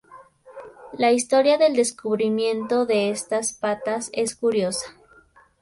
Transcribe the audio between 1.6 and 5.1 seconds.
descubrimiento de estas patas es curiosa.